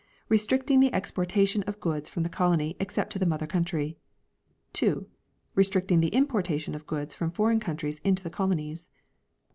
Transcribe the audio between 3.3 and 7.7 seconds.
country. 2. Restricting the importation of goods from foreign